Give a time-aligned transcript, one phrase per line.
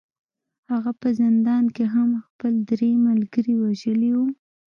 [0.71, 4.27] هغه په زندان کې هم خپل درې ملګري وژلي وو